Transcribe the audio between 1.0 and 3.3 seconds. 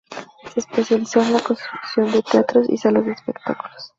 en la construcción de teatros y salas de